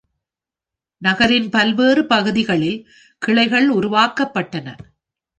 [1.01, 2.79] நகரின் பல்வேறு பகுதிகளில்
[3.21, 4.67] கிளைகள் உருவாக்கப்பட்டன.